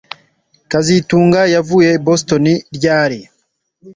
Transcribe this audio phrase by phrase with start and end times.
[0.71, 3.19] kazitunga yavuye i Boston ryari